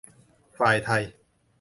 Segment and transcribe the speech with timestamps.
[0.57, 1.03] ฝ่ายไทย